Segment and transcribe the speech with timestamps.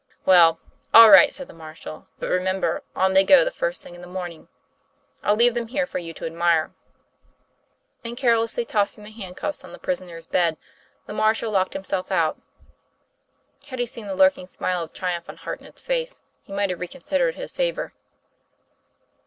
[0.25, 0.59] 'Well,
[0.95, 4.01] all right," said the marshal; "but remem ber, on they go the first thing in
[4.01, 4.47] the morning.
[5.21, 6.73] I'll leave them here for you to admire."
[8.03, 10.57] And, carelessly tossing the handcuffs on the prisoner's bed,
[11.05, 12.41] the marshal locked himself out.
[13.67, 16.79] Had he seen the lurk ing smile of triumph on Hartnett's face, he might have
[16.79, 17.93] reconsidered his favor.